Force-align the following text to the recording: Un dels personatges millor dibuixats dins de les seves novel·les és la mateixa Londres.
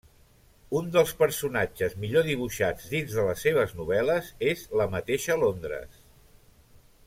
Un 0.77 0.87
dels 0.95 1.11
personatges 1.19 1.93
millor 2.05 2.25
dibuixats 2.29 2.89
dins 2.95 3.13
de 3.19 3.27
les 3.29 3.45
seves 3.49 3.77
novel·les 3.83 4.33
és 4.55 4.65
la 4.81 4.89
mateixa 4.97 5.37
Londres. 5.47 6.05